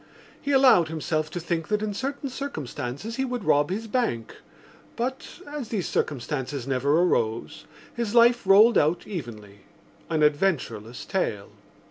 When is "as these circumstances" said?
5.47-6.65